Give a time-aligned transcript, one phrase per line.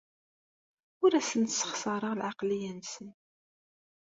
[1.03, 3.07] Ur asent-ssexṣareɣ lɛeqleyya-nsen.